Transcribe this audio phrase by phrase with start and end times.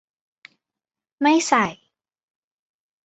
[1.21, 1.65] ไม่ใส่